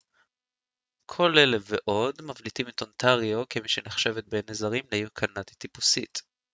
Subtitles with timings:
[1.05, 6.21] כל אלה ועוד מבליטים את אונטריו כמי שנחשבת בעיני זרים לעיר קנדית טיפוסית